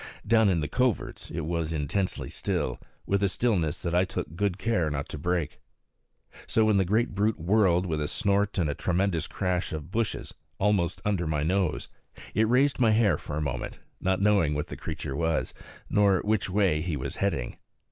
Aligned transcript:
Down 0.25 0.49
in 0.49 0.61
the 0.61 0.67
coverts 0.67 1.29
it 1.29 1.41
was 1.41 1.67
always 1.71 1.73
intensely 1.73 2.27
still, 2.31 2.79
with 3.05 3.21
a 3.21 3.27
stillness 3.29 3.79
that 3.83 3.93
I 3.93 4.03
took 4.03 4.35
good 4.35 4.57
care 4.57 4.89
not 4.89 5.07
to 5.09 5.19
break. 5.19 5.59
So 6.47 6.65
when 6.65 6.77
the 6.77 6.85
great 6.85 7.13
brute 7.13 7.39
whirled 7.39 7.85
with 7.85 8.01
a 8.01 8.07
snort 8.07 8.57
and 8.57 8.67
a 8.67 8.73
tremendous 8.73 9.27
crash 9.27 9.71
of 9.71 9.91
bushes, 9.91 10.33
almost 10.57 11.03
under 11.05 11.27
my 11.27 11.43
nose, 11.43 11.87
it 12.33 12.49
raised 12.49 12.79
my 12.79 12.89
hair 12.89 13.15
for 13.19 13.37
a 13.37 13.41
moment, 13.43 13.77
not 13.99 14.19
knowing 14.19 14.55
what 14.55 14.69
the 14.69 14.75
creature 14.75 15.15
was, 15.15 15.53
nor 15.87 16.21
which 16.21 16.49
way 16.49 16.81
he 16.81 16.97
was 16.97 17.17
heading. 17.17 17.57